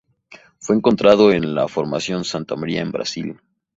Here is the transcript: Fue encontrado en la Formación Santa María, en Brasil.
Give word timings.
Fue 0.57 0.75
encontrado 0.75 1.31
en 1.31 1.53
la 1.53 1.67
Formación 1.67 2.25
Santa 2.25 2.55
María, 2.55 2.81
en 2.81 2.91
Brasil. 2.91 3.37